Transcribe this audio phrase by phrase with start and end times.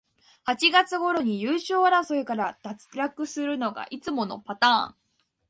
[0.45, 4.95] 八月ごろに優勝争いから脱落するのがいつものパターン